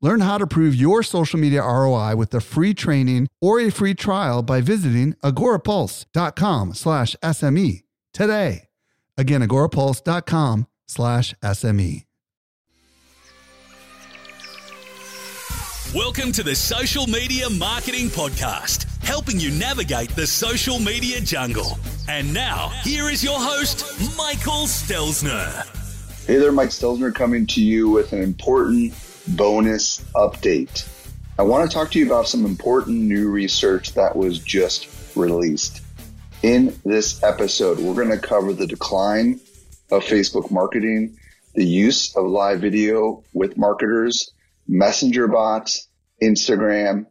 [0.00, 3.94] Learn how to prove your social media ROI with a free training or a free
[3.94, 8.68] trial by visiting agorapulse.com slash SME today.
[9.16, 12.04] Again, agorapulse.com slash SME.
[15.94, 21.78] Welcome to the Social Media Marketing Podcast, helping you navigate the social media jungle.
[22.08, 23.84] And now, here is your host,
[24.16, 25.66] Michael Stelzner.
[26.26, 28.92] Hey there, Mike Stelzner coming to you with an important
[29.36, 30.88] bonus update.
[31.38, 35.82] I want to talk to you about some important new research that was just released.
[36.42, 39.40] In this episode, we're going to cover the decline
[39.90, 41.16] of Facebook marketing,
[41.54, 44.32] the use of live video with marketers,
[44.66, 45.88] messenger bots,
[46.22, 47.06] Instagram,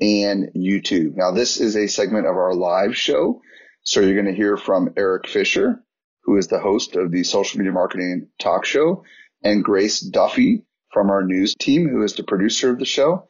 [0.00, 1.16] and YouTube.
[1.16, 3.42] Now, this is a segment of our live show.
[3.82, 5.82] So you're going to hear from Eric Fisher,
[6.24, 9.04] who is the host of the social media marketing talk show,
[9.42, 13.28] and Grace Duffy from our news team, who is the producer of the show.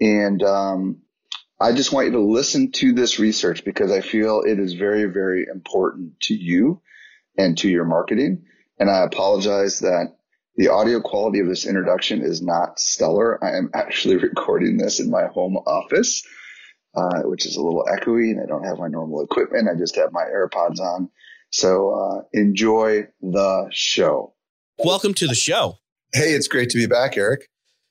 [0.00, 1.02] And, um,
[1.60, 5.04] I just want you to listen to this research because I feel it is very,
[5.04, 6.82] very important to you
[7.38, 8.44] and to your marketing.
[8.78, 10.16] And I apologize that
[10.56, 13.42] the audio quality of this introduction is not stellar.
[13.42, 16.22] I am actually recording this in my home office,
[16.94, 19.68] uh, which is a little echoey, and I don't have my normal equipment.
[19.68, 21.08] I just have my AirPods on.
[21.50, 24.34] So uh, enjoy the show.
[24.78, 25.78] Welcome to the show.
[26.14, 27.48] Hey, it's great to be back, Eric.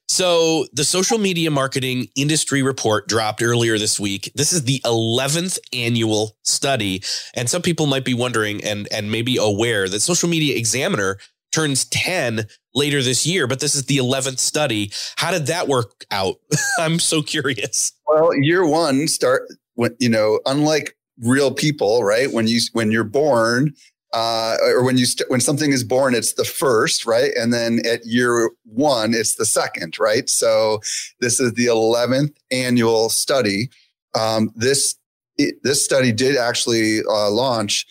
[0.08, 4.32] So, the social media marketing industry report dropped earlier this week.
[4.34, 7.04] This is the 11th annual study.
[7.34, 11.18] And some people might be wondering and, and maybe aware that Social Media Examiner
[11.52, 14.90] turns 10 later this year, but this is the 11th study.
[15.18, 16.38] How did that work out?
[16.80, 17.92] I'm so curious.
[18.08, 22.32] Well, year one start when, you know, unlike real people, right?
[22.32, 23.74] When you, when you're born,
[24.14, 27.32] uh, or when you st- when something is born, it's the first, right?
[27.36, 30.30] And then at year one, it's the second, right?
[30.30, 30.80] So
[31.20, 33.70] this is the eleventh annual study.
[34.14, 34.96] Um, this
[35.38, 37.88] it, this study did actually uh, launch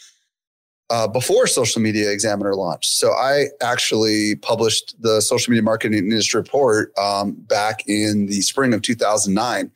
[0.90, 2.92] uh, before Social Media Examiner launched.
[2.92, 8.74] So I actually published the Social Media Marketing Industry Report um, back in the spring
[8.74, 9.72] of 2009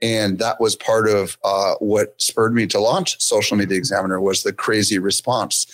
[0.00, 4.42] and that was part of uh, what spurred me to launch social media examiner was
[4.42, 5.66] the crazy response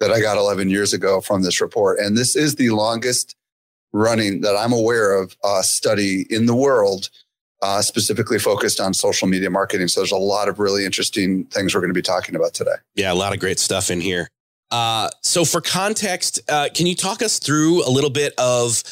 [0.00, 1.98] that i got 11 years ago from this report.
[1.98, 3.34] And this is the longest
[3.92, 7.08] running that i'm aware of uh, study in the world
[7.62, 9.88] uh, specifically focused on social media marketing.
[9.88, 12.76] So there's a lot of really interesting things we're going to be talking about today.
[12.94, 14.28] Yeah a lot of great stuff in here.
[14.70, 18.82] Uh, so for context uh, can you talk us through a little bit of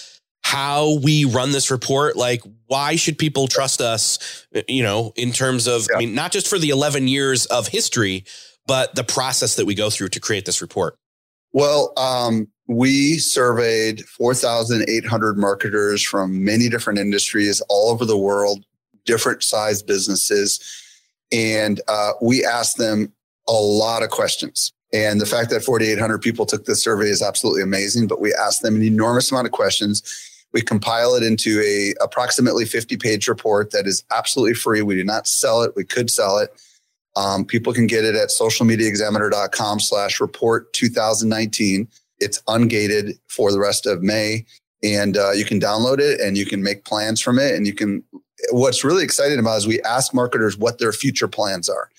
[0.54, 5.66] how we run this report like why should people trust us you know in terms
[5.66, 5.96] of yeah.
[5.96, 8.24] i mean not just for the 11 years of history
[8.66, 10.96] but the process that we go through to create this report?
[11.52, 18.64] Well um, we surveyed 4800 marketers from many different industries all over the world
[19.04, 20.60] different size businesses
[21.32, 23.12] and uh, we asked them
[23.48, 24.72] a lot of questions.
[24.92, 28.62] And the fact that 4800 people took this survey is absolutely amazing but we asked
[28.62, 33.72] them an enormous amount of questions we compile it into a approximately 50 page report
[33.72, 34.80] that is absolutely free.
[34.80, 35.72] We do not sell it.
[35.76, 36.50] We could sell it.
[37.16, 41.88] Um, people can get it at socialmediaexaminer.com slash report 2019.
[42.20, 44.46] It's ungated for the rest of May.
[44.82, 47.54] And uh, you can download it and you can make plans from it.
[47.54, 48.04] And you can,
[48.50, 51.90] what's really exciting about is we ask marketers what their future plans are.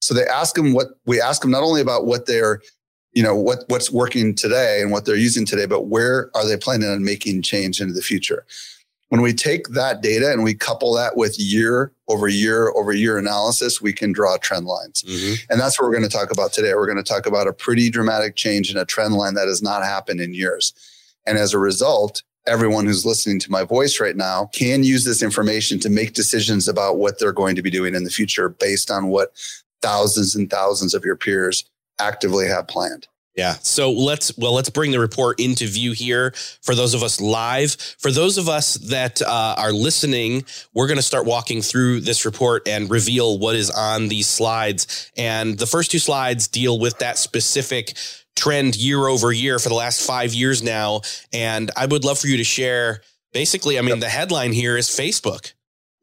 [0.00, 2.60] So they ask them what we ask them not only about what their
[3.18, 6.56] you know what what's working today and what they're using today but where are they
[6.56, 8.46] planning on making change into the future?
[9.08, 13.18] When we take that data and we couple that with year over year over year
[13.18, 15.02] analysis we can draw trend lines.
[15.02, 15.50] Mm-hmm.
[15.50, 16.72] and that's what we're going to talk about today.
[16.74, 19.62] We're going to talk about a pretty dramatic change in a trend line that has
[19.62, 20.72] not happened in years.
[21.26, 25.24] And as a result everyone who's listening to my voice right now can use this
[25.24, 28.92] information to make decisions about what they're going to be doing in the future based
[28.92, 29.32] on what
[29.82, 31.64] thousands and thousands of your peers
[31.98, 33.08] actively have planned.
[33.38, 33.54] Yeah.
[33.62, 37.76] So let's well let's bring the report into view here for those of us live.
[37.98, 42.24] For those of us that uh, are listening, we're going to start walking through this
[42.24, 45.08] report and reveal what is on these slides.
[45.16, 47.96] And the first two slides deal with that specific
[48.34, 51.02] trend year over year for the last five years now.
[51.32, 53.02] And I would love for you to share.
[53.32, 55.52] Basically, I mean, the headline here is Facebook.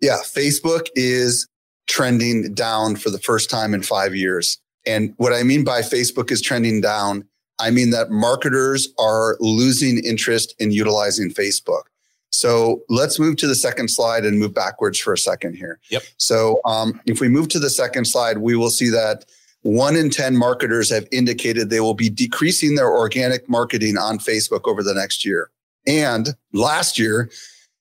[0.01, 1.49] Yeah, Facebook is
[1.87, 4.57] trending down for the first time in five years.
[4.85, 7.25] And what I mean by Facebook is trending down,
[7.59, 11.83] I mean that marketers are losing interest in utilizing Facebook.
[12.31, 15.79] So let's move to the second slide and move backwards for a second here.
[15.89, 16.03] Yep.
[16.17, 19.25] So um, if we move to the second slide, we will see that
[19.61, 24.61] one in 10 marketers have indicated they will be decreasing their organic marketing on Facebook
[24.65, 25.49] over the next year.
[25.87, 27.29] And last year,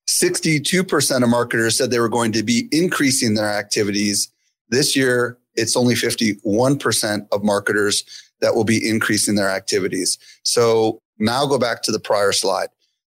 [0.08, 4.28] 62% of marketers said they were going to be increasing their activities.
[4.68, 8.04] This year, it's only 51% of marketers
[8.40, 10.18] that will be increasing their activities.
[10.42, 12.68] So now go back to the prior slide.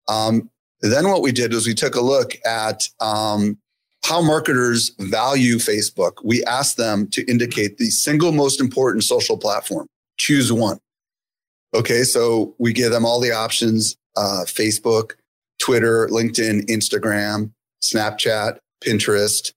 [0.08, 0.50] Um,
[0.80, 3.58] then what we did was we took a look at um,
[4.04, 6.12] how marketers value Facebook.
[6.22, 9.86] We asked them to indicate the single most important social platform.
[10.18, 10.78] Choose one.
[11.74, 15.12] Okay, so we give them all the options uh, Facebook,
[15.58, 17.50] Twitter, LinkedIn, Instagram,
[17.82, 19.52] Snapchat, Pinterest,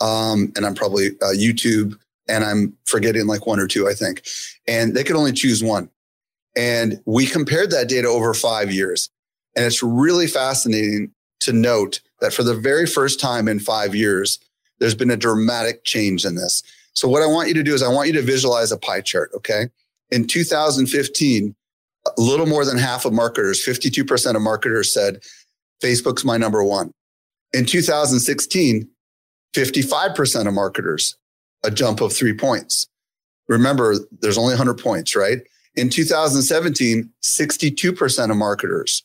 [0.00, 1.96] um, and I'm probably uh, YouTube,
[2.28, 4.26] and I'm forgetting like one or two, I think.
[4.66, 5.90] And they could only choose one.
[6.56, 9.10] And we compared that data over five years.
[9.56, 14.38] And it's really fascinating to note that for the very first time in five years,
[14.78, 16.62] there's been a dramatic change in this.
[16.94, 19.00] So, what I want you to do is I want you to visualize a pie
[19.00, 19.68] chart, okay?
[20.10, 21.54] In 2015,
[22.06, 25.22] a little more than half of marketers, 52% of marketers said,
[25.82, 26.92] Facebook's my number one.
[27.52, 28.88] In 2016,
[29.54, 31.16] 55% of marketers,
[31.64, 32.86] a jump of three points.
[33.48, 35.38] Remember, there's only 100 points, right?
[35.76, 39.02] In 2017, 62% of marketers.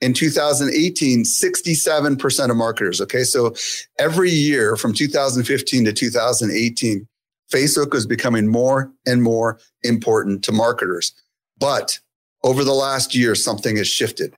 [0.00, 3.00] In 2018, 67% of marketers.
[3.00, 3.24] Okay.
[3.24, 3.54] So
[3.98, 7.08] every year from 2015 to 2018,
[7.52, 11.12] Facebook was becoming more and more important to marketers.
[11.58, 11.98] But
[12.42, 14.34] over the last year, something has shifted.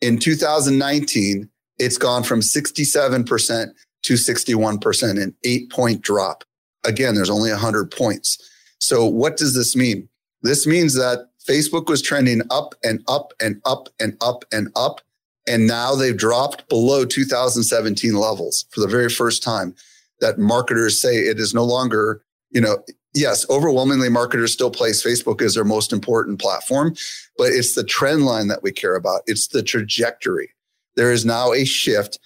[0.00, 1.48] In 2019,
[1.78, 3.68] it's gone from 67%
[4.02, 6.44] to 61%, an eight point drop.
[6.84, 8.38] Again, there's only 100 points.
[8.78, 10.08] So, what does this mean?
[10.42, 15.00] This means that Facebook was trending up and up and up and up and up.
[15.46, 19.74] And now they've dropped below 2017 levels for the very first time
[20.20, 22.78] that marketers say it is no longer, you know,
[23.14, 26.94] yes, overwhelmingly marketers still place Facebook as their most important platform,
[27.38, 29.22] but it's the trend line that we care about.
[29.26, 30.50] It's the trajectory.
[30.96, 32.18] There is now a shift.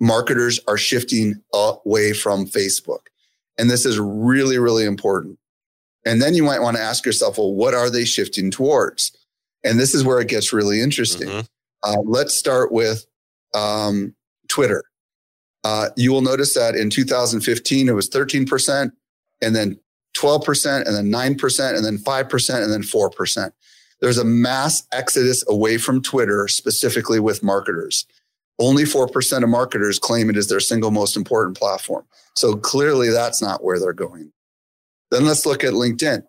[0.00, 3.08] Marketers are shifting away from Facebook.
[3.58, 5.38] And this is really, really important.
[6.06, 9.12] And then you might want to ask yourself, well, what are they shifting towards?
[9.64, 11.28] And this is where it gets really interesting.
[11.28, 11.40] Mm-hmm.
[11.82, 13.06] Uh, let's start with
[13.54, 14.14] um,
[14.48, 14.84] Twitter.
[15.64, 18.92] Uh, you will notice that in 2015, it was 13%,
[19.42, 19.78] and then
[20.16, 23.52] 12%, and then 9%, and then 5%, and then 4%.
[24.00, 28.06] There's a mass exodus away from Twitter, specifically with marketers.
[28.60, 32.04] Only 4% of marketers claim it is their single most important platform.
[32.36, 34.30] So clearly, that's not where they're going.
[35.10, 36.22] Then let's look at LinkedIn.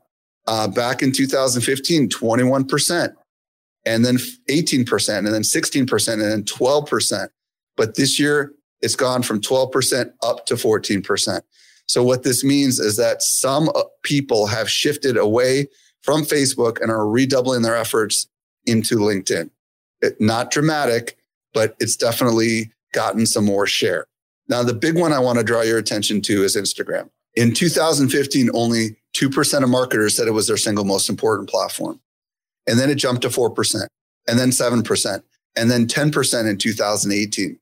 [0.47, 3.13] Uh, back in 2015, 21%,
[3.85, 4.15] and then
[4.49, 7.27] 18%, and then 16%, and then 12%.
[7.75, 11.41] But this year, it's gone from 12% up to 14%.
[11.85, 15.67] So what this means is that some uh, people have shifted away
[16.01, 18.27] from Facebook and are redoubling their efforts
[18.65, 19.49] into LinkedIn.
[20.01, 21.17] It, not dramatic,
[21.53, 24.05] but it's definitely gotten some more share.
[24.47, 27.09] Now, the big one I want to draw your attention to is Instagram.
[27.35, 31.99] In 2015, only 2% of marketers said it was their single most important platform.
[32.67, 33.87] And then it jumped to 4%,
[34.27, 35.23] and then 7%,
[35.55, 37.59] and then 10% in 2018.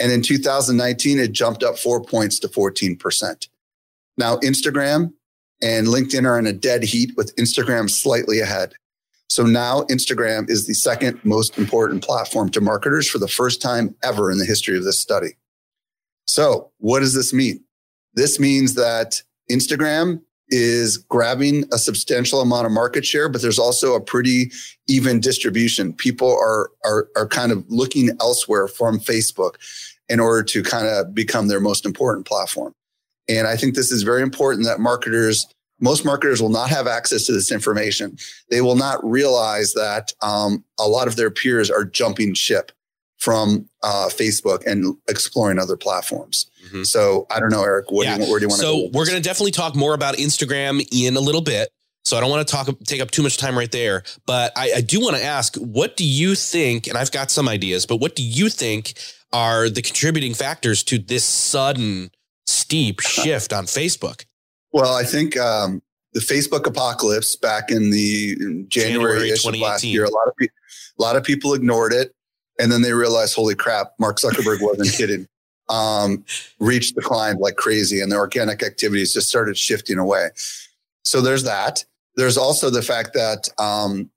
[0.00, 3.48] And in 2019, it jumped up four points to 14%.
[4.16, 5.12] Now, Instagram
[5.62, 8.72] and LinkedIn are in a dead heat with Instagram slightly ahead.
[9.30, 13.94] So now Instagram is the second most important platform to marketers for the first time
[14.02, 15.36] ever in the history of this study.
[16.26, 17.62] So, what does this mean?
[18.14, 23.94] This means that Instagram is grabbing a substantial amount of market share, but there's also
[23.94, 24.50] a pretty
[24.88, 25.92] even distribution.
[25.92, 29.54] People are, are, are kind of looking elsewhere from Facebook
[30.08, 32.72] in order to kind of become their most important platform.
[33.28, 35.46] And I think this is very important that marketers,
[35.80, 38.16] most marketers will not have access to this information.
[38.50, 42.72] They will not realize that um, a lot of their peers are jumping ship
[43.18, 46.50] from uh, Facebook and exploring other platforms.
[46.66, 46.84] Mm-hmm.
[46.84, 48.16] So I don't know, Eric, what yeah.
[48.16, 49.94] do you, where do you want so to So we're going to definitely talk more
[49.94, 51.68] about Instagram in a little bit.
[52.04, 54.72] So I don't want to talk take up too much time right there, but I,
[54.76, 56.86] I do want to ask, what do you think?
[56.86, 58.94] And I've got some ideas, but what do you think
[59.32, 62.10] are the contributing factors to this sudden
[62.46, 64.24] steep shift on Facebook?
[64.72, 68.36] Well, I think um, the Facebook apocalypse back in the
[68.68, 70.56] January, January of last year, a lot of people,
[70.98, 72.14] a lot of people ignored it,
[72.58, 75.26] and then they realized, holy crap, Mark Zuckerberg wasn't kidding.
[75.68, 76.24] Um,
[76.58, 80.30] reach declined like crazy, and the organic activities just started shifting away.
[81.04, 81.84] So there's that.
[82.16, 84.10] there's also the fact that um,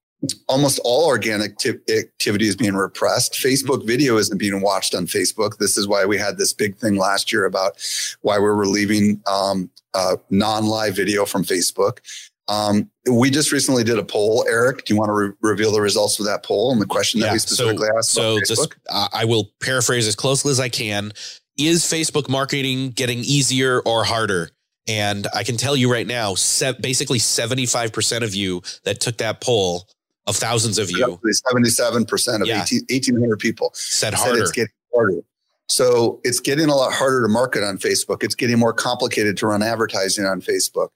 [0.47, 3.33] almost all organic t- activity is being repressed.
[3.33, 5.57] Facebook video isn't being watched on Facebook.
[5.57, 7.73] This is why we had this big thing last year about
[8.21, 11.99] why we were leaving um, uh, non-live video from Facebook.
[12.47, 14.45] Um, we just recently did a poll.
[14.49, 17.19] Eric, do you want to re- reveal the results of that poll and the question
[17.19, 18.11] yeah, that we specifically so, asked?
[18.11, 21.13] So, just, uh, I will paraphrase as closely as I can.
[21.57, 24.49] Is Facebook marketing getting easier or harder?
[24.87, 29.39] And I can tell you right now, se- basically 75% of you that took that
[29.39, 29.87] poll
[30.27, 32.63] of thousands of you, 77% of yeah.
[32.63, 34.35] 18, 1,800 people said harder.
[34.35, 35.21] Said it's getting harder.
[35.69, 38.23] So it's getting a lot harder to market on Facebook.
[38.23, 40.89] It's getting more complicated to run advertising on Facebook.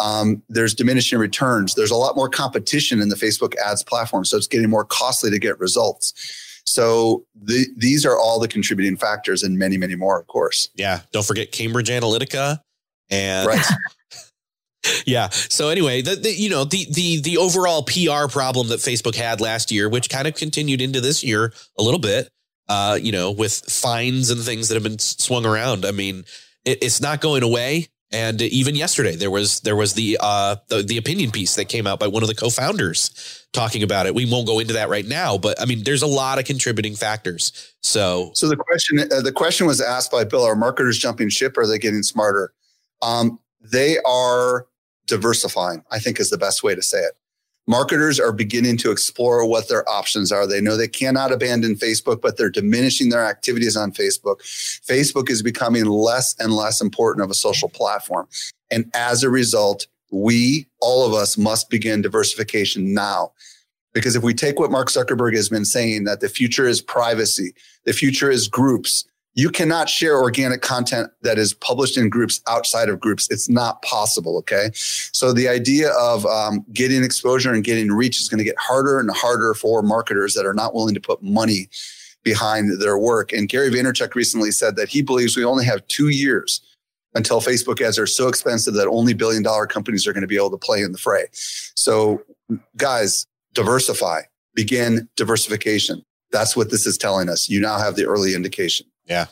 [0.00, 1.74] Um, there's diminishing returns.
[1.74, 4.24] There's a lot more competition in the Facebook ads platform.
[4.24, 6.12] So it's getting more costly to get results.
[6.64, 10.68] So the, these are all the contributing factors and many, many more, of course.
[10.74, 11.00] Yeah.
[11.12, 12.60] Don't forget Cambridge Analytica
[13.10, 13.64] and right.
[15.06, 15.28] yeah.
[15.30, 19.40] So anyway, the, the, you know the the the overall PR problem that Facebook had
[19.40, 22.30] last year, which kind of continued into this year a little bit,
[22.68, 25.84] uh, you know, with fines and things that have been swung around.
[25.84, 26.24] I mean,
[26.64, 27.88] it, it's not going away.
[28.10, 31.86] And even yesterday, there was there was the, uh, the the opinion piece that came
[31.86, 34.14] out by one of the co-founders talking about it.
[34.14, 36.94] We won't go into that right now, but I mean, there's a lot of contributing
[36.94, 37.74] factors.
[37.82, 41.58] So, so the question uh, the question was asked by Bill: Are marketers jumping ship?
[41.58, 42.54] Or are they getting smarter?
[43.02, 44.66] Um, they are
[45.06, 45.84] diversifying.
[45.90, 47.12] I think is the best way to say it
[47.68, 50.46] marketers are beginning to explore what their options are.
[50.46, 54.40] They know they cannot abandon Facebook, but they're diminishing their activities on Facebook.
[54.40, 58.26] Facebook is becoming less and less important of a social platform.
[58.70, 63.32] And as a result, we, all of us, must begin diversification now.
[63.92, 67.52] Because if we take what Mark Zuckerberg has been saying, that the future is privacy,
[67.84, 69.04] the future is groups,
[69.38, 73.28] you cannot share organic content that is published in groups outside of groups.
[73.30, 74.36] It's not possible.
[74.38, 74.70] Okay.
[74.74, 78.98] So the idea of um, getting exposure and getting reach is going to get harder
[78.98, 81.68] and harder for marketers that are not willing to put money
[82.24, 83.32] behind their work.
[83.32, 86.60] And Gary Vaynerchuk recently said that he believes we only have two years
[87.14, 90.36] until Facebook ads are so expensive that only billion dollar companies are going to be
[90.36, 91.26] able to play in the fray.
[91.32, 92.24] So,
[92.76, 94.22] guys, diversify,
[94.54, 96.02] begin diversification.
[96.32, 97.48] That's what this is telling us.
[97.48, 98.84] You now have the early indication.
[99.08, 99.26] Yeah.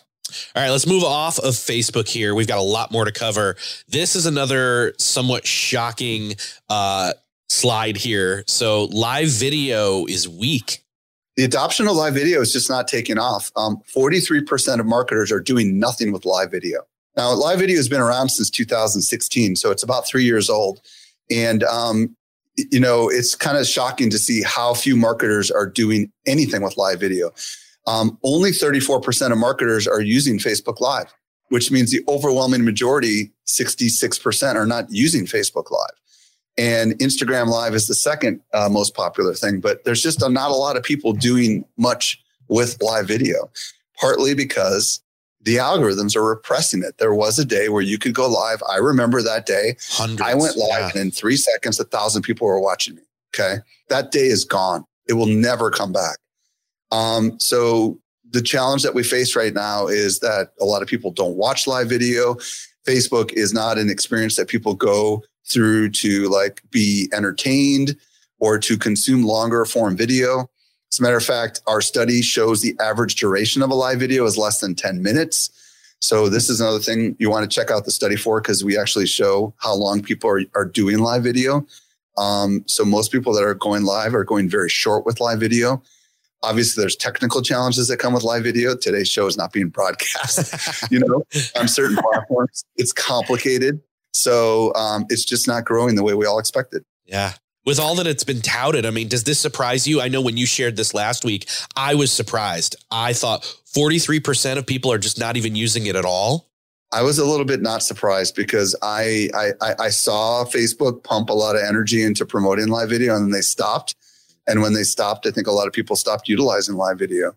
[0.55, 2.35] All right, let's move off of Facebook here.
[2.35, 3.57] We've got a lot more to cover.
[3.89, 6.35] This is another somewhat shocking
[6.69, 7.13] uh,
[7.49, 8.43] slide here.
[8.49, 10.83] So, live video is weak.
[11.37, 13.53] The adoption of live video is just not taking off.
[13.57, 16.81] Um, 43% of marketers are doing nothing with live video.
[17.17, 20.81] Now, live video has been around since 2016, so it's about three years old.
[21.31, 22.17] And, um,
[22.57, 26.77] you know, it's kind of shocking to see how few marketers are doing anything with
[26.77, 27.33] live video
[27.87, 31.13] um, only 34% of marketers are using Facebook Live,
[31.49, 35.95] which means the overwhelming majority, 66%, are not using Facebook Live.
[36.59, 40.51] And Instagram Live is the second uh, most popular thing, but there's just a, not
[40.51, 43.51] a lot of people doing much with live video,
[44.01, 45.01] partly because
[45.43, 46.99] the algorithms are repressing it.
[46.99, 48.63] There was a day where you could go live.
[48.69, 49.77] I remember that day.
[49.91, 50.91] Hundreds, I went live yeah.
[50.95, 53.03] and in three seconds, a thousand people were watching me.
[53.35, 53.59] Okay.
[53.89, 54.85] That day is gone.
[55.09, 56.19] It will never come back.
[56.91, 57.99] Um, so
[58.31, 61.67] the challenge that we face right now is that a lot of people don't watch
[61.67, 62.35] live video.
[62.87, 67.97] Facebook is not an experience that people go through to like be entertained
[68.39, 70.51] or to consume longer form video.
[70.93, 74.25] As a matter of fact, our study shows the average duration of a live video
[74.25, 75.51] is less than 10 minutes.
[76.01, 78.79] So this is another thing you want to check out the study for because we
[78.79, 81.67] actually show how long people are, are doing live video.
[82.19, 85.83] Um, so most people that are going live are going very short with live video.
[86.47, 88.77] Obviously, there's technical challenges that come with live video.
[88.77, 91.25] Today's show is not being broadcast, you know,
[91.59, 92.65] on certain platforms.
[92.77, 93.81] It's complicated.
[94.13, 96.85] So um, it's just not growing the way we all expected.
[97.05, 97.33] Yeah.
[97.65, 100.01] With all that it's been touted, I mean, does this surprise you?
[100.01, 102.77] I know when you shared this last week, I was surprised.
[102.93, 103.43] I thought
[103.75, 106.49] 43% of people are just not even using it at all.
[106.93, 111.33] I was a little bit not surprised because I, I I saw Facebook pump a
[111.33, 113.97] lot of energy into promoting live video and then they stopped.
[114.47, 117.35] And when they stopped, I think a lot of people stopped utilizing live video.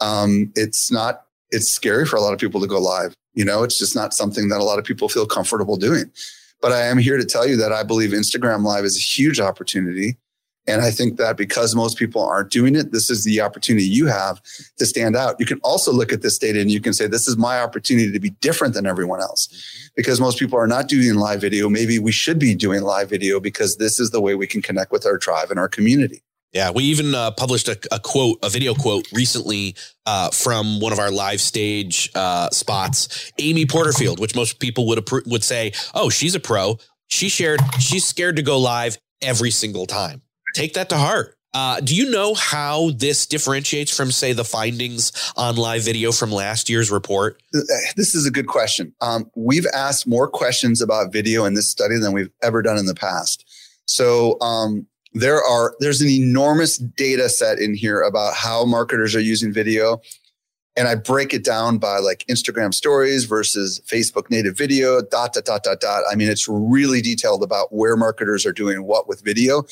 [0.00, 3.14] Um, it's not, it's scary for a lot of people to go live.
[3.34, 6.10] You know, it's just not something that a lot of people feel comfortable doing.
[6.60, 9.40] But I am here to tell you that I believe Instagram Live is a huge
[9.40, 10.16] opportunity.
[10.68, 14.06] And I think that because most people aren't doing it, this is the opportunity you
[14.06, 14.40] have
[14.78, 15.34] to stand out.
[15.40, 18.12] You can also look at this data and you can say, this is my opportunity
[18.12, 19.48] to be different than everyone else.
[19.96, 21.68] Because most people are not doing live video.
[21.68, 24.92] Maybe we should be doing live video because this is the way we can connect
[24.92, 26.22] with our tribe and our community.
[26.52, 30.92] Yeah, we even uh, published a, a, quote, a video quote recently uh, from one
[30.92, 36.10] of our live stage uh, spots, Amy Porterfield, which most people would would say, "Oh,
[36.10, 36.78] she's a pro."
[37.08, 40.20] She shared she's scared to go live every single time.
[40.54, 41.36] Take that to heart.
[41.54, 46.32] Uh, do you know how this differentiates from, say, the findings on live video from
[46.32, 47.42] last year's report?
[47.94, 48.94] This is a good question.
[49.02, 52.86] Um, we've asked more questions about video in this study than we've ever done in
[52.86, 53.44] the past.
[53.84, 59.20] So um, there are there's an enormous data set in here about how marketers are
[59.20, 60.00] using video
[60.76, 65.44] and I break it down by like Instagram stories versus Facebook native video, dot, dot,
[65.44, 66.04] dot, dot, dot.
[66.10, 69.64] I mean, it's really detailed about where marketers are doing what with video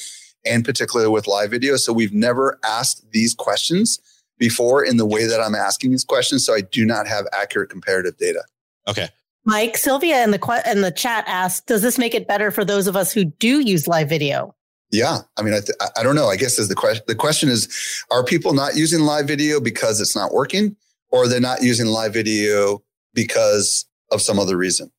[0.45, 1.77] and particularly with live video.
[1.77, 3.99] So we've never asked these questions
[4.39, 6.45] before in the way that I'm asking these questions.
[6.45, 8.43] So I do not have accurate comparative data.
[8.89, 9.09] Okay.
[9.47, 12.87] Mike, Sylvia in the in the chat asked, "Does this make it better for those
[12.87, 14.55] of us who do use live video?"
[14.91, 16.27] Yeah, I mean, I, th- I don't know.
[16.27, 17.05] I guess is the question.
[17.07, 17.69] The question is,
[18.11, 20.77] are people not using live video because it's not working,
[21.11, 22.83] or they're not using live video
[23.15, 24.91] because of some other reason?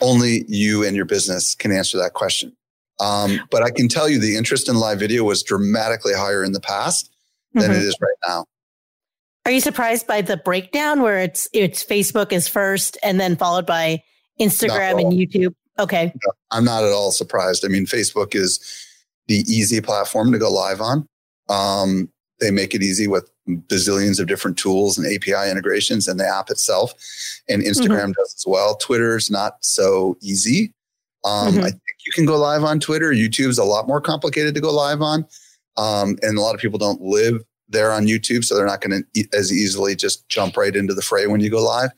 [0.00, 2.56] Only you and your business can answer that question.
[3.00, 6.52] Um, but I can tell you the interest in live video was dramatically higher in
[6.52, 7.10] the past
[7.52, 7.72] than mm-hmm.
[7.72, 8.46] it is right now.
[9.44, 13.66] Are you surprised by the breakdown where it's it's Facebook is first and then followed
[13.66, 14.02] by
[14.40, 15.54] Instagram and YouTube?
[15.80, 16.12] Okay.
[16.14, 17.64] No, I'm not at all surprised.
[17.64, 18.60] I mean, Facebook is
[19.28, 21.06] the easy platform to go live on.
[21.48, 22.10] Um,
[22.40, 26.50] they make it easy with bazillions of different tools and API integrations and the app
[26.50, 26.92] itself.
[27.48, 28.12] And Instagram mm-hmm.
[28.12, 28.76] does as well.
[28.76, 30.72] Twitter's not so easy.
[31.24, 31.60] Um, mm-hmm.
[31.60, 33.12] I think you can go live on Twitter.
[33.12, 35.24] YouTube's a lot more complicated to go live on.
[35.76, 39.02] Um, and a lot of people don't live there on YouTube, so they're not going
[39.02, 41.90] to e- as easily just jump right into the fray when you go live.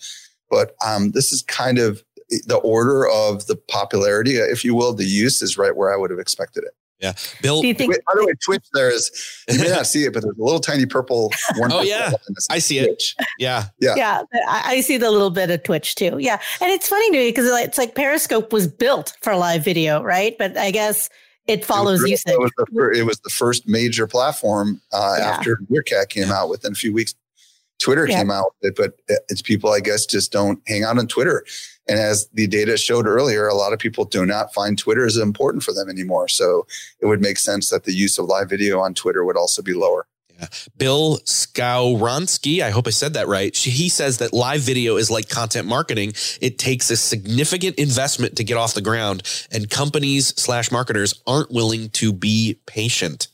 [0.50, 2.04] But um, this is kind of
[2.46, 6.10] the order of the popularity, if you will, the use is right where I would
[6.10, 6.74] have expected it.
[7.00, 7.60] Yeah, Bill.
[7.60, 7.92] Do you think?
[7.92, 9.10] Wait, by the way, Twitch there is
[9.50, 11.72] you may not see it, but there's a little tiny purple one.
[11.72, 12.12] oh yeah,
[12.50, 13.14] I see Twitch.
[13.18, 13.26] it.
[13.38, 14.22] Yeah, yeah, yeah.
[14.48, 16.16] I see the little bit of Twitch too.
[16.18, 20.02] Yeah, and it's funny to me because it's like Periscope was built for live video,
[20.02, 20.36] right?
[20.38, 21.10] But I guess
[21.46, 22.32] it follows it usage.
[22.32, 25.24] It was, the, it was the first major platform uh, yeah.
[25.24, 26.48] after Meerkat came out.
[26.48, 27.14] Within a few weeks,
[27.78, 28.18] Twitter yeah.
[28.18, 31.06] came out with it, but eh, it's people, I guess, just don't hang out on
[31.06, 31.44] Twitter.
[31.86, 35.16] And as the data showed earlier, a lot of people do not find Twitter as
[35.16, 36.28] important for them anymore.
[36.28, 36.66] So
[37.00, 39.74] it would make sense that the use of live video on Twitter would also be
[39.74, 40.06] lower.
[40.38, 40.46] Yeah.
[40.76, 43.56] Bill Skowronski, I hope I said that right.
[43.56, 46.14] He says that live video is like content marketing.
[46.40, 51.52] It takes a significant investment to get off the ground, and companies slash marketers aren't
[51.52, 53.28] willing to be patient.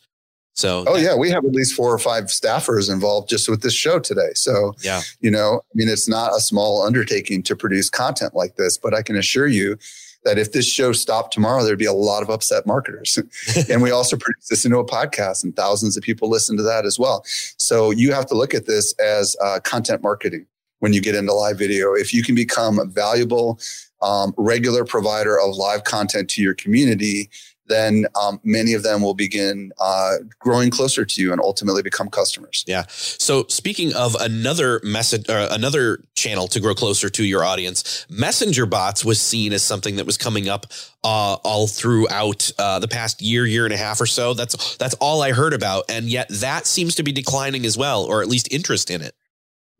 [0.61, 3.75] So, oh yeah, we have at least four or five staffers involved just with this
[3.75, 4.31] show today.
[4.35, 8.57] So, yeah, you know, I mean, it's not a small undertaking to produce content like
[8.57, 9.79] this, but I can assure you
[10.25, 13.19] that if this show stopped tomorrow, there'd be a lot of upset marketers.
[13.71, 16.85] and we also produce this into a podcast, and thousands of people listen to that
[16.85, 17.25] as well.
[17.57, 20.47] So you have to look at this as uh, content marketing
[20.81, 21.95] when you get into live video.
[21.95, 23.59] If you can become a valuable,
[24.03, 27.31] um, regular provider of live content to your community,
[27.71, 32.11] then um, many of them will begin uh, growing closer to you and ultimately become
[32.11, 32.65] customers.
[32.67, 32.85] Yeah.
[32.89, 38.67] So speaking of another message, uh, another channel to grow closer to your audience, messenger
[38.67, 40.67] bots was seen as something that was coming up
[41.05, 44.35] uh, all throughout uh, the past year, year and a half or so.
[44.35, 48.05] That's that's all I heard about, and yet that seems to be declining as well,
[48.05, 49.15] or at least interest in it.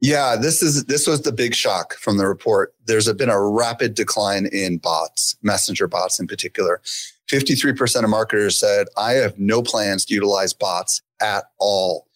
[0.01, 2.75] Yeah, this is this was the big shock from the report.
[2.87, 6.81] There's been a rapid decline in bots, messenger bots in particular.
[7.31, 12.07] 53% of marketers said, I have no plans to utilize bots at all.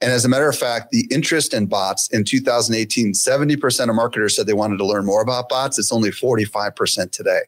[0.00, 4.36] And as a matter of fact, the interest in bots in 2018, 70% of marketers
[4.36, 5.78] said they wanted to learn more about bots.
[5.78, 7.40] It's only 45% today.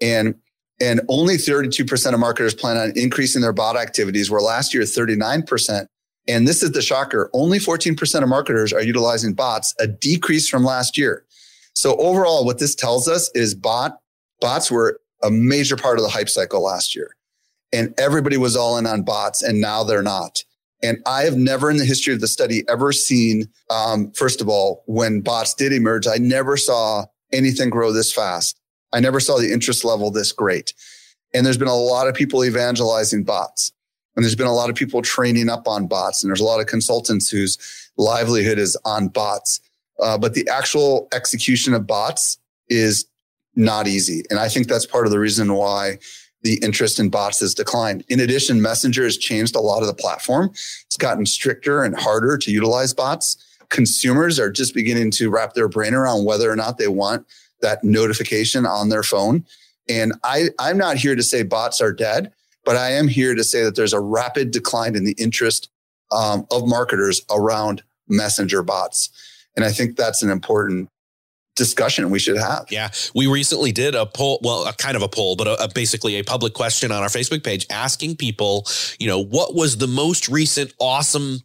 [0.00, 0.34] And
[0.80, 5.86] and only 32% of marketers plan on increasing their bot activities, where last year 39%.
[6.28, 10.62] And this is the shocker only 14% of marketers are utilizing bots, a decrease from
[10.62, 11.24] last year.
[11.74, 13.98] So overall, what this tells us is bot
[14.40, 17.14] bots were a major part of the hype cycle last year.
[17.72, 20.42] And everybody was all in on bots, and now they're not.
[20.82, 24.48] And I have never in the history of the study ever seen, um, first of
[24.48, 28.60] all, when bots did emerge, I never saw anything grow this fast.
[28.92, 30.72] I never saw the interest level this great.
[31.34, 33.72] And there's been a lot of people evangelizing bots.
[34.16, 36.22] And there's been a lot of people training up on bots.
[36.22, 37.58] And there's a lot of consultants whose
[37.96, 39.60] livelihood is on bots.
[40.00, 43.04] Uh, but the actual execution of bots is
[43.58, 44.22] not easy.
[44.30, 45.98] And I think that's part of the reason why
[46.42, 48.04] the interest in bots has declined.
[48.08, 50.50] In addition, Messenger has changed a lot of the platform.
[50.86, 53.36] It's gotten stricter and harder to utilize bots.
[53.68, 57.26] Consumers are just beginning to wrap their brain around whether or not they want
[57.60, 59.44] that notification on their phone.
[59.88, 62.32] And I, I'm not here to say bots are dead,
[62.64, 65.68] but I am here to say that there's a rapid decline in the interest
[66.12, 69.10] um, of marketers around messenger bots.
[69.56, 70.88] And I think that's an important
[71.58, 72.66] discussion we should have.
[72.70, 75.68] Yeah, we recently did a poll, well, a kind of a poll, but a, a
[75.68, 78.66] basically a public question on our Facebook page asking people,
[78.98, 81.40] you know, what was the most recent awesome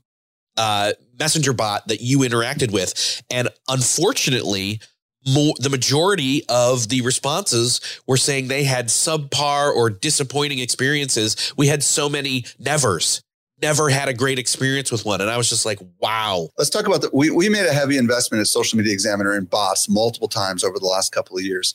[0.55, 4.79] uh, messenger bot that you interacted with, and unfortunately.
[5.25, 11.53] More, the majority of the responses were saying they had subpar or disappointing experiences.
[11.55, 13.23] We had so many nevers
[13.63, 15.21] never had a great experience with one.
[15.21, 16.49] And I was just like, wow.
[16.57, 17.13] Let's talk about that.
[17.13, 20.77] We, we made a heavy investment at Social Media Examiner in bots multiple times over
[20.77, 21.73] the last couple of years.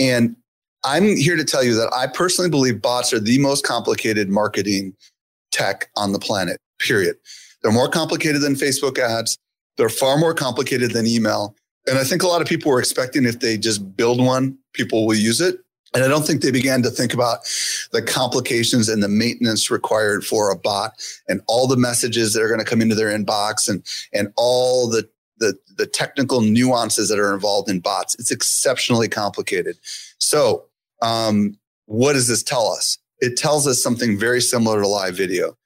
[0.00, 0.34] And
[0.82, 4.94] I'm here to tell you that I personally believe bots are the most complicated marketing
[5.52, 7.16] tech on the planet, period.
[7.62, 9.36] They're more complicated than Facebook ads.
[9.76, 11.54] They're far more complicated than email.
[11.86, 15.06] And I think a lot of people were expecting if they just build one, people
[15.06, 15.58] will use it.
[15.92, 17.40] And I don't think they began to think about
[17.90, 20.92] the complications and the maintenance required for a bot
[21.28, 24.88] and all the messages that are going to come into their inbox and, and all
[24.88, 28.14] the, the, the technical nuances that are involved in bots.
[28.20, 29.78] It's exceptionally complicated.
[30.18, 30.66] So,
[31.02, 32.98] um, what does this tell us?
[33.18, 35.56] It tells us something very similar to live video.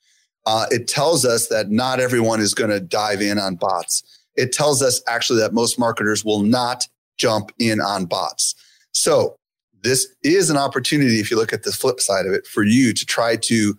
[0.46, 4.02] Uh, it tells us that not everyone is going to dive in on bots.
[4.37, 8.54] It tells us actually that most marketers will not jump in on bots.
[8.92, 9.38] So
[9.85, 12.92] this is an opportunity, if you look at the flip side of it, for you
[12.92, 13.77] to try to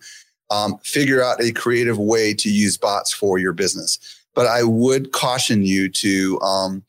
[0.50, 3.98] um, figure out a creative way to use bots for your business.
[4.34, 6.84] But I would caution you to um,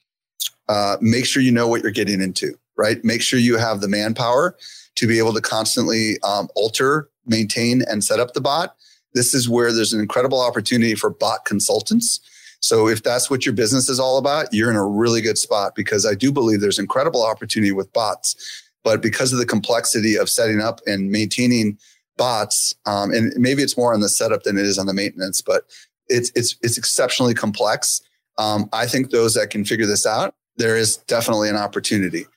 [0.70, 3.04] uh, make sure you know what you're getting into, right?
[3.04, 4.56] Make sure you have the manpower
[4.96, 8.76] to be able to constantly um, alter, maintain, and set up the bot.
[9.14, 12.20] This is where there's an incredible opportunity for bot consultants.
[12.60, 15.74] So if that's what your business is all about, you're in a really good spot
[15.76, 20.30] because I do believe there's incredible opportunity with bots but because of the complexity of
[20.30, 21.78] setting up and maintaining
[22.16, 25.42] bots, um, and maybe it's more on the setup than it is on the maintenance,
[25.42, 25.64] but
[26.08, 28.02] it's it's it's exceptionally complex.
[28.38, 32.28] Um, I think those that can figure this out, there is definitely an opportunity.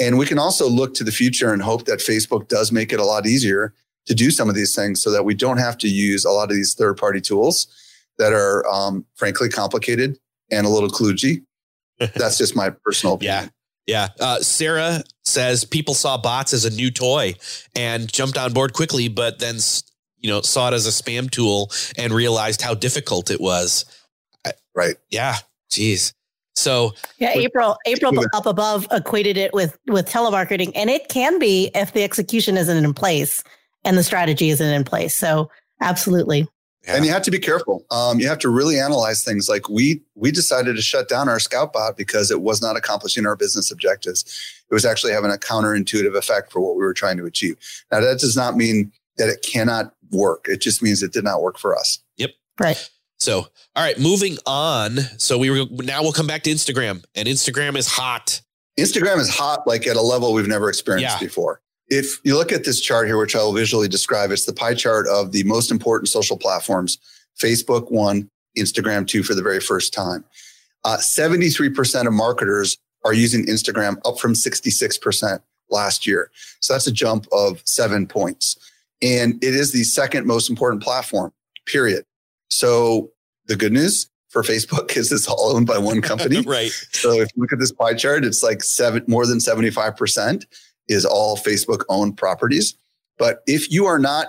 [0.00, 3.00] And we can also look to the future and hope that Facebook does make it
[3.00, 3.74] a lot easier
[4.06, 6.44] to do some of these things so that we don't have to use a lot
[6.44, 7.66] of these third party tools
[8.16, 10.18] that are um, frankly complicated
[10.50, 11.44] and a little kludgy.
[11.98, 13.44] That's just my personal opinion.
[13.44, 13.48] Yeah.
[13.88, 14.08] Yeah.
[14.20, 17.34] Uh, Sarah says people saw bots as a new toy
[17.76, 19.58] and jumped on board quickly, but then,
[20.18, 23.84] you know, saw it as a spam tool and realized how difficult it was.
[24.74, 24.96] Right.
[25.10, 25.36] Yeah.
[25.70, 26.12] Jeez.
[26.54, 31.70] So yeah, April April up above equated it with with telemarketing, and it can be
[31.72, 33.44] if the execution isn't in place
[33.84, 35.14] and the strategy isn't in place.
[35.14, 36.48] So absolutely.
[36.88, 36.96] Yeah.
[36.96, 37.84] And you have to be careful.
[37.90, 39.48] Um, you have to really analyze things.
[39.48, 43.26] Like we we decided to shut down our Scout bot because it was not accomplishing
[43.26, 44.24] our business objectives.
[44.70, 47.56] It was actually having a counterintuitive effect for what we were trying to achieve.
[47.92, 50.46] Now that does not mean that it cannot work.
[50.48, 51.98] It just means it did not work for us.
[52.16, 52.30] Yep.
[52.58, 52.90] Right.
[53.18, 53.40] So,
[53.74, 54.96] all right, moving on.
[55.18, 58.40] So we were now we'll come back to Instagram, and Instagram is hot.
[58.78, 61.26] Instagram is hot, like at a level we've never experienced Yeah.
[61.26, 61.60] before.
[61.88, 64.74] If you look at this chart here, which I will visually describe, it's the pie
[64.74, 66.98] chart of the most important social platforms.
[67.40, 70.24] Facebook one, Instagram two for the very first time.
[70.84, 76.30] Uh, 73% of marketers are using Instagram, up from 66% last year.
[76.60, 78.56] So that's a jump of seven points.
[79.00, 81.32] And it is the second most important platform,
[81.66, 82.04] period.
[82.50, 83.10] So
[83.46, 86.40] the good news for Facebook is it's all owned by one company.
[86.46, 86.70] right.
[86.92, 90.44] So if you look at this pie chart, it's like seven, more than 75%
[90.88, 92.74] is all Facebook owned properties.
[93.18, 94.28] But if you are not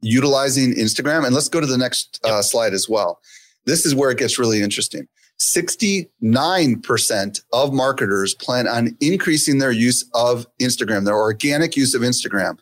[0.00, 3.20] utilizing Instagram, and let's go to the next uh, slide as well.
[3.64, 5.06] This is where it gets really interesting.
[5.38, 12.58] 69% of marketers plan on increasing their use of Instagram, their organic use of Instagram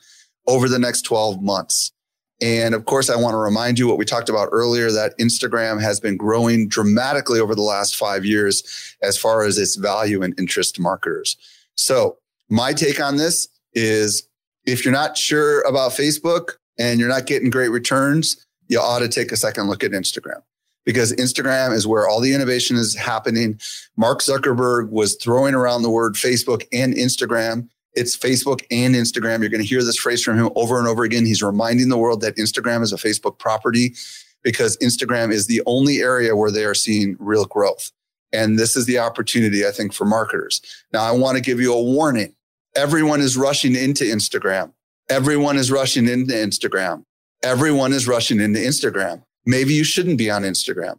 [0.46, 1.92] over the next 12 months.
[2.40, 5.80] And of course, I want to remind you what we talked about earlier that Instagram
[5.80, 10.36] has been growing dramatically over the last five years as far as its value and
[10.38, 11.36] interest to marketers.
[11.76, 12.18] So,
[12.54, 14.28] my take on this is
[14.64, 19.08] if you're not sure about Facebook and you're not getting great returns, you ought to
[19.08, 20.40] take a second look at Instagram
[20.84, 23.58] because Instagram is where all the innovation is happening.
[23.96, 27.68] Mark Zuckerberg was throwing around the word Facebook and Instagram.
[27.94, 29.40] It's Facebook and Instagram.
[29.40, 31.26] You're going to hear this phrase from him over and over again.
[31.26, 33.94] He's reminding the world that Instagram is a Facebook property
[34.42, 37.90] because Instagram is the only area where they are seeing real growth.
[38.32, 40.60] And this is the opportunity, I think, for marketers.
[40.92, 42.34] Now, I want to give you a warning.
[42.76, 44.72] Everyone is rushing into Instagram.
[45.08, 47.04] Everyone is rushing into Instagram.
[47.42, 49.22] Everyone is rushing into Instagram.
[49.46, 50.98] Maybe you shouldn't be on Instagram.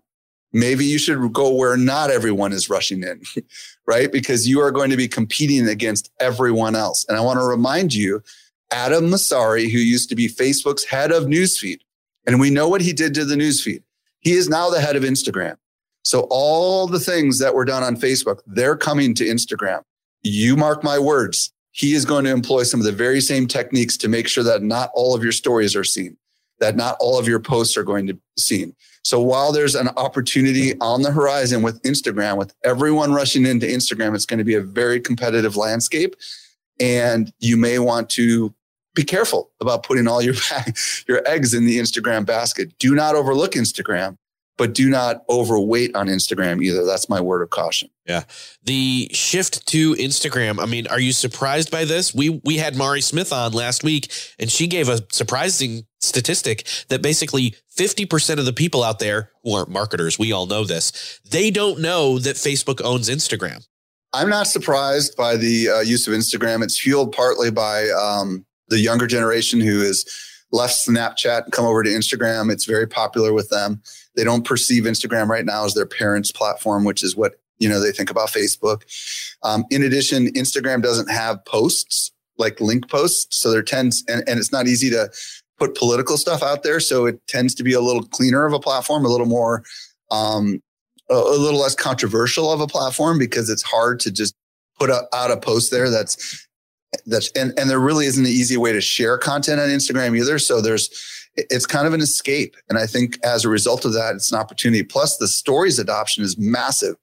[0.53, 3.23] Maybe you should go where not everyone is rushing in,
[3.85, 4.09] right?
[4.09, 7.05] Because you are going to be competing against everyone else.
[7.09, 8.23] And I want to remind you,
[8.71, 11.79] Adam Mosseri, who used to be Facebook's head of newsfeed,
[12.25, 13.83] and we know what he did to the newsfeed.
[14.19, 15.57] He is now the head of Instagram.
[16.03, 19.81] So all the things that were done on Facebook, they're coming to Instagram.
[20.23, 23.97] you mark my words, he is going to employ some of the very same techniques
[23.97, 26.15] to make sure that not all of your stories are seen,
[26.59, 28.73] that not all of your posts are going to be seen.
[29.03, 34.15] So while there's an opportunity on the horizon with Instagram, with everyone rushing into Instagram,
[34.15, 36.15] it's going to be a very competitive landscape.
[36.79, 38.55] And you may want to
[38.93, 40.35] be careful about putting all your,
[41.09, 42.71] your eggs in the Instagram basket.
[42.79, 44.17] Do not overlook Instagram
[44.57, 46.85] but do not overweight on Instagram either.
[46.85, 47.89] That's my word of caution.
[48.05, 48.23] Yeah.
[48.63, 50.61] The shift to Instagram.
[50.61, 52.13] I mean, are you surprised by this?
[52.13, 57.01] We we had Mari Smith on last week and she gave a surprising statistic that
[57.01, 61.51] basically 50% of the people out there who aren't marketers, we all know this, they
[61.51, 63.65] don't know that Facebook owns Instagram.
[64.13, 66.63] I'm not surprised by the uh, use of Instagram.
[66.63, 70.05] It's fueled partly by um, the younger generation who has
[70.51, 72.51] left Snapchat and come over to Instagram.
[72.51, 73.81] It's very popular with them.
[74.15, 77.79] They don't perceive Instagram right now as their parents' platform, which is what you know
[77.79, 78.83] they think about Facebook.
[79.43, 84.39] Um, in addition, Instagram doesn't have posts like link posts, so there tends and, and
[84.39, 85.09] it's not easy to
[85.57, 86.79] put political stuff out there.
[86.79, 89.63] So it tends to be a little cleaner of a platform, a little more,
[90.11, 90.61] um,
[91.09, 94.35] a, a little less controversial of a platform because it's hard to just
[94.77, 96.44] put a, out a post there that's
[97.05, 100.39] that's and, and there really isn't an easy way to share content on Instagram either.
[100.39, 100.89] So there's
[101.35, 102.55] it's kind of an escape.
[102.69, 104.83] And I think as a result of that, it's an opportunity.
[104.83, 106.95] Plus, the stories adoption is massive.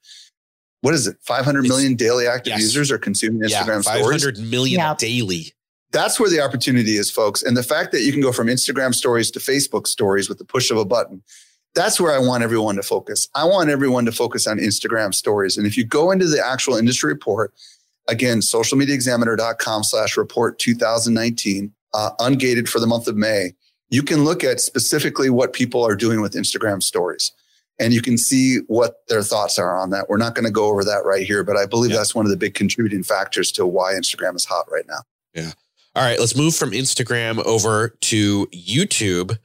[0.80, 1.16] What is it?
[1.22, 2.62] 500 million it's, daily active yes.
[2.62, 4.50] users are consuming Instagram yeah, 500 stories.
[4.50, 4.94] million yeah.
[4.98, 5.52] daily.
[5.92, 7.42] That's where the opportunity is, folks.
[7.42, 10.44] And the fact that you can go from Instagram stories to Facebook stories with the
[10.44, 11.22] push of a button,
[11.74, 13.28] that's where I want everyone to focus.
[13.34, 15.56] I want everyone to focus on Instagram stories.
[15.56, 17.52] And if you go into the actual industry report,
[18.08, 23.54] again, socialmediaexaminer.com slash report 2019, uh, ungated for the month of May,
[23.90, 27.32] you can look at specifically what people are doing with Instagram stories
[27.78, 30.08] and you can see what their thoughts are on that.
[30.08, 31.98] We're not going to go over that right here, but I believe yeah.
[31.98, 35.00] that's one of the big contributing factors to why Instagram is hot right now.
[35.34, 35.52] Yeah.
[35.94, 39.36] All right, let's move from Instagram over to YouTube.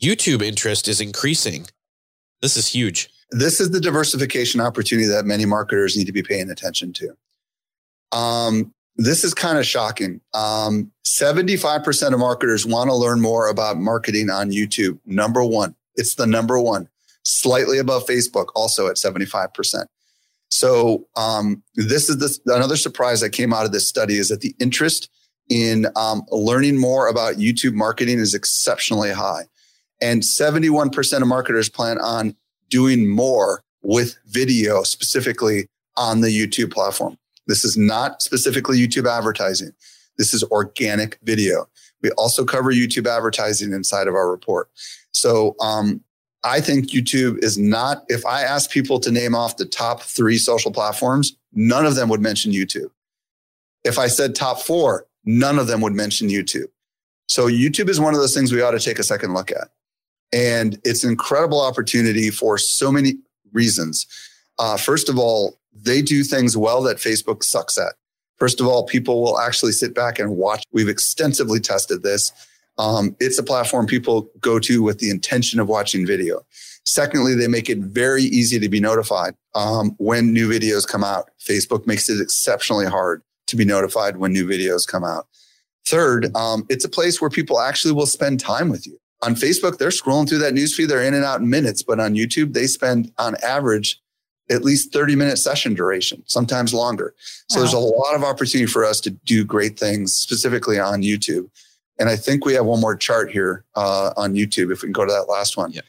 [0.00, 1.66] YouTube interest is increasing.
[2.42, 3.08] This is huge.
[3.30, 7.16] This is the diversification opportunity that many marketers need to be paying attention to.
[8.12, 10.20] Um, this is kind of shocking.
[10.32, 14.98] Um, 75% of marketers want to learn more about marketing on YouTube.
[15.04, 16.88] Number one, it's the number one,
[17.24, 19.86] slightly above Facebook, also at 75%.
[20.48, 24.40] So um, this is this, another surprise that came out of this study is that
[24.40, 25.10] the interest
[25.48, 29.42] in um, learning more about YouTube marketing is exceptionally high.
[30.00, 32.36] And 71% of marketers plan on
[32.68, 37.16] doing more with video, specifically on the YouTube platform.
[37.46, 39.72] This is not specifically YouTube advertising.
[40.18, 41.68] This is organic video.
[42.02, 44.70] We also cover YouTube advertising inside of our report.
[45.12, 46.02] So um,
[46.44, 50.38] I think YouTube is not, if I ask people to name off the top three
[50.38, 52.90] social platforms, none of them would mention YouTube.
[53.84, 56.68] If I said top four, none of them would mention YouTube.
[57.28, 59.68] So YouTube is one of those things we ought to take a second look at.
[60.32, 63.14] And it's an incredible opportunity for so many
[63.52, 64.06] reasons.
[64.58, 67.94] Uh, first of all, they do things well that Facebook sucks at.
[68.38, 70.62] First of all, people will actually sit back and watch.
[70.72, 72.32] We've extensively tested this.
[72.78, 76.44] Um, it's a platform people go to with the intention of watching video.
[76.84, 81.30] Secondly, they make it very easy to be notified um, when new videos come out.
[81.40, 85.26] Facebook makes it exceptionally hard to be notified when new videos come out.
[85.86, 88.98] Third, um, it's a place where people actually will spend time with you.
[89.22, 92.14] On Facebook, they're scrolling through that newsfeed, they're in and out in minutes, but on
[92.14, 94.00] YouTube, they spend on average
[94.50, 97.14] at least 30 minute session duration, sometimes longer.
[97.48, 97.62] So wow.
[97.62, 101.48] there's a lot of opportunity for us to do great things specifically on YouTube.
[101.98, 104.72] And I think we have one more chart here uh, on YouTube.
[104.72, 105.72] If we can go to that last one.
[105.72, 105.80] Yeah.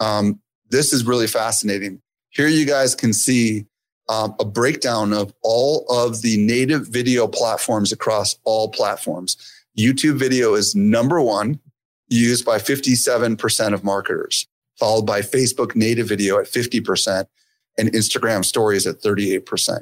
[0.00, 0.40] Um,
[0.70, 2.00] this is really fascinating.
[2.30, 3.66] Here you guys can see
[4.08, 9.36] um, a breakdown of all of the native video platforms across all platforms.
[9.78, 11.60] YouTube video is number one,
[12.08, 14.46] used by 57% of marketers,
[14.78, 17.26] followed by Facebook native video at 50%,
[17.78, 19.80] and Instagram stories at 38%.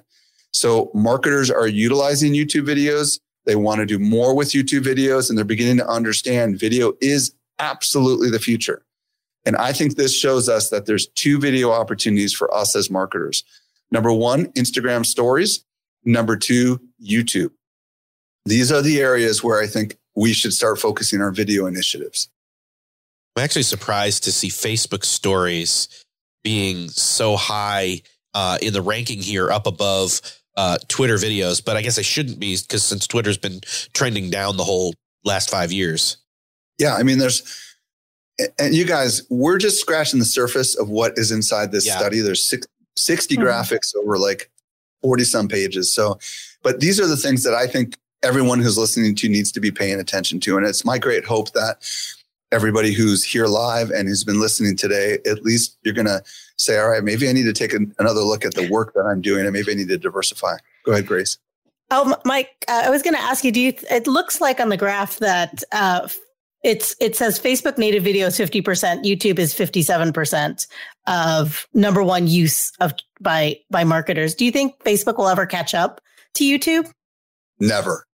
[0.52, 3.20] So marketers are utilizing YouTube videos.
[3.44, 7.34] They want to do more with YouTube videos and they're beginning to understand video is
[7.58, 8.84] absolutely the future.
[9.44, 13.44] And I think this shows us that there's two video opportunities for us as marketers.
[13.90, 15.64] Number one, Instagram stories.
[16.04, 17.50] Number two, YouTube.
[18.44, 22.28] These are the areas where I think we should start focusing our video initiatives.
[23.36, 26.04] I'm actually surprised to see Facebook stories
[26.48, 28.00] being so high
[28.32, 30.22] uh, in the ranking here, up above
[30.56, 31.62] uh, Twitter videos.
[31.62, 33.60] But I guess I shouldn't be because since Twitter's been
[33.92, 34.94] trending down the whole
[35.26, 36.16] last five years.
[36.78, 37.42] Yeah, I mean, there's
[38.58, 41.98] and you guys, we're just scratching the surface of what is inside this yeah.
[41.98, 42.20] study.
[42.20, 43.44] There's six, 60 mm-hmm.
[43.44, 44.50] graphics over like
[45.02, 45.92] 40 some pages.
[45.92, 46.18] So
[46.62, 49.70] But these are the things that I think everyone who's listening to needs to be
[49.70, 50.56] paying attention to.
[50.56, 51.76] And it's my great hope that
[52.52, 56.22] everybody who's here live and who's been listening today, at least you're going to
[56.56, 59.04] say, all right, maybe I need to take an, another look at the work that
[59.04, 60.56] I'm doing and maybe I need to diversify.
[60.84, 61.38] Go ahead, Grace.
[61.90, 64.68] Oh, Mike, uh, I was going to ask you, do you, it looks like on
[64.68, 66.08] the graph that uh,
[66.64, 70.66] it's it says Facebook native video is 50%, YouTube is 57%
[71.06, 74.34] of number one use of by by marketers.
[74.34, 76.00] Do you think Facebook will ever catch up
[76.34, 76.92] to YouTube?
[77.60, 78.06] Never.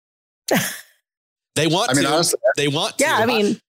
[1.55, 2.11] they want I mean, to.
[2.11, 3.23] Honestly, they want yeah, to.
[3.23, 3.59] I mean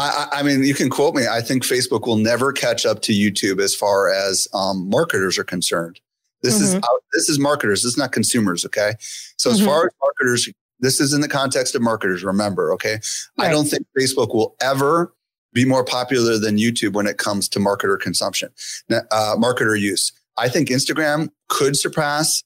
[0.00, 1.26] I, I, mean, you can quote me.
[1.26, 5.44] I think Facebook will never catch up to YouTube as far as um, marketers are
[5.44, 6.00] concerned.
[6.42, 6.78] This mm-hmm.
[6.78, 7.82] is this is marketers.
[7.82, 8.64] This is not consumers.
[8.64, 8.94] Okay,
[9.36, 9.60] so mm-hmm.
[9.60, 12.24] as far as marketers, this is in the context of marketers.
[12.24, 13.00] Remember, okay,
[13.38, 13.48] right.
[13.48, 15.12] I don't think Facebook will ever
[15.52, 18.50] be more popular than YouTube when it comes to marketer consumption,
[18.90, 20.12] uh, marketer use.
[20.38, 22.42] I think Instagram could surpass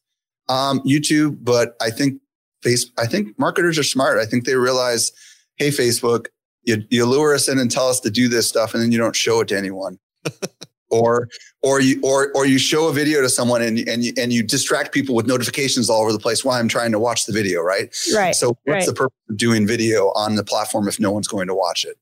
[0.49, 2.21] um, YouTube, but I think
[2.62, 2.90] face.
[2.99, 4.19] I think marketers are smart.
[4.19, 5.12] I think they realize,
[5.57, 6.27] hey, Facebook,
[6.64, 8.98] you, you lure us in and tell us to do this stuff, and then you
[8.98, 9.98] don't show it to anyone.
[10.90, 11.29] or
[11.62, 14.42] or you or or you show a video to someone and and you, and you
[14.42, 17.61] distract people with notifications all over the place while I'm trying to watch the video,
[17.62, 17.94] right?
[18.14, 18.35] Right.
[18.35, 18.87] So what's right.
[18.87, 21.98] the purpose of doing video on the platform if no one's going to watch it?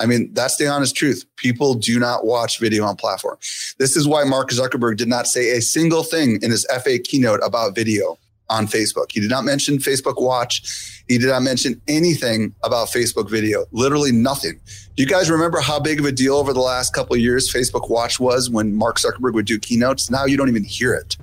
[0.00, 1.24] I mean, that's the honest truth.
[1.36, 3.38] People do not watch video on platform.
[3.78, 7.40] This is why Mark Zuckerberg did not say a single thing in his F8 keynote
[7.44, 8.18] about video
[8.50, 9.06] on Facebook.
[9.10, 11.02] He did not mention Facebook Watch.
[11.08, 14.60] He did not mention anything about Facebook video, literally nothing.
[14.96, 17.52] Do you guys remember how big of a deal over the last couple of years
[17.52, 20.10] Facebook Watch was when Mark Zuckerberg would do keynotes?
[20.10, 21.16] Now you don't even hear it.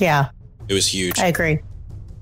[0.00, 0.30] Yeah.
[0.68, 1.18] It was huge.
[1.18, 1.60] I agree.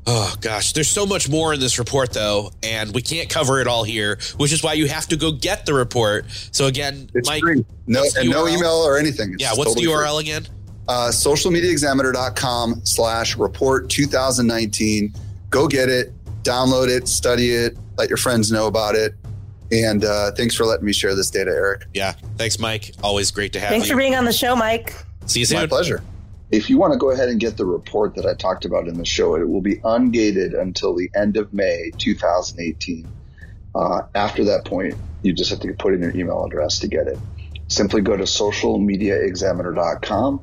[0.07, 3.67] Oh gosh, there's so much more in this report though, and we can't cover it
[3.67, 6.25] all here, which is why you have to go get the report.
[6.53, 7.65] So again, it's Mike, free.
[7.87, 9.35] No, and no email or anything.
[9.35, 10.31] It's yeah, what's totally the URL free.
[10.31, 10.47] again?
[10.91, 15.15] Uh, socialmediaexaminer.com slash report 2019.
[15.49, 19.15] Go get it, download it, study it, let your friends know about it.
[19.71, 21.85] And uh, thanks for letting me share this data, Eric.
[21.95, 22.15] Yeah.
[22.37, 22.93] Thanks, Mike.
[23.05, 23.91] Always great to have thanks you.
[23.91, 24.97] Thanks for being on the show, Mike.
[25.27, 25.61] See you soon.
[25.61, 26.03] My pleasure.
[26.51, 28.99] If you want to go ahead and get the report that I talked about in
[28.99, 33.07] the show, it will be ungated until the end of May 2018.
[33.77, 37.07] Uh, after that point, you just have to put in your email address to get
[37.07, 37.17] it.
[37.69, 40.41] Simply go to socialmediaexaminer.com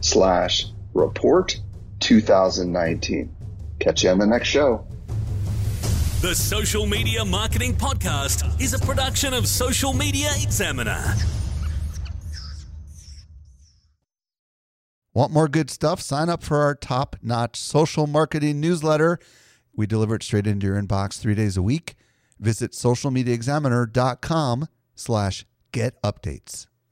[0.00, 1.60] slash report
[2.00, 3.34] 2019.
[3.78, 4.86] Catch you on the next show.
[6.20, 11.14] The Social Media Marketing Podcast is a production of Social Media Examiner.
[15.12, 16.00] Want more good stuff?
[16.00, 19.18] Sign up for our top notch social marketing newsletter.
[19.74, 21.94] We deliver it straight into your inbox three days a week.
[22.38, 26.66] Visit socialmediaexaminer.com slash get updates.